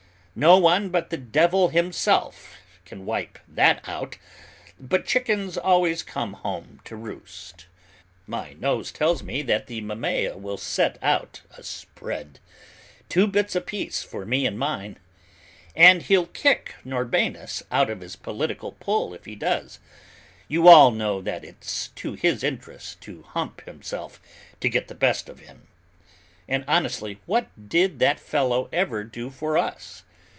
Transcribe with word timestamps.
No 0.33 0.57
one 0.57 0.91
but 0.91 1.09
the 1.09 1.17
devil 1.17 1.67
himself 1.67 2.55
can 2.85 3.05
wipe 3.05 3.37
that 3.49 3.85
out, 3.85 4.17
but 4.79 5.05
chickens 5.05 5.57
always 5.57 6.03
come 6.03 6.33
home 6.35 6.79
to 6.85 6.95
roost. 6.95 7.65
My 8.25 8.53
nose 8.53 8.93
tells 8.93 9.23
me 9.23 9.41
that 9.41 9.67
Mammaea 9.67 10.37
will 10.37 10.55
set 10.57 10.97
out 11.03 11.41
a 11.57 11.63
spread: 11.63 12.39
two 13.09 13.27
bits 13.27 13.57
apiece 13.57 14.03
for 14.03 14.25
me 14.25 14.45
and 14.45 14.57
mine! 14.57 14.97
And 15.75 16.01
he'll 16.03 16.29
nick 16.45 16.75
Norbanus 16.85 17.61
out 17.69 17.89
of 17.89 17.99
his 17.99 18.15
political 18.15 18.71
pull 18.71 19.13
if 19.13 19.25
he 19.25 19.35
does; 19.35 19.79
you 20.47 20.69
all 20.69 20.91
know 20.91 21.19
that 21.21 21.43
it's 21.43 21.89
to 21.89 22.13
his 22.13 22.41
interest 22.41 23.01
to 23.01 23.23
hump 23.23 23.65
himself 23.65 24.21
to 24.61 24.69
get 24.69 24.87
the 24.87 24.95
best 24.95 25.27
of 25.27 25.41
him. 25.41 25.67
And 26.47 26.63
honestly, 26.69 27.19
what 27.25 27.47
did 27.67 27.99
that 27.99 28.17
fellow 28.17 28.69
ever 28.71 29.03
do 29.03 29.29
for 29.29 29.57
us? 29.57 30.03